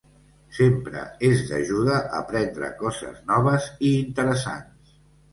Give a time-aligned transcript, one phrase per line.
[0.59, 4.95] Sempre és d'ajuda aprendre coses noves i interessants.